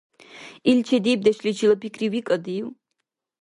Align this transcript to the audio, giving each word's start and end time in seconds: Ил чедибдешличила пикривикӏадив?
Ил 0.69 0.79
чедибдешличила 0.87 1.75
пикривикӏадив? 1.81 2.65